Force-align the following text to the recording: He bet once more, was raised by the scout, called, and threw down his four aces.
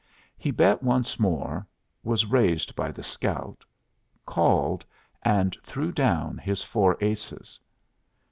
He 0.35 0.49
bet 0.49 0.81
once 0.81 1.19
more, 1.19 1.67
was 2.01 2.25
raised 2.25 2.75
by 2.75 2.91
the 2.91 3.03
scout, 3.03 3.63
called, 4.25 4.83
and 5.21 5.55
threw 5.61 5.91
down 5.91 6.39
his 6.39 6.63
four 6.63 6.97
aces. 7.01 7.59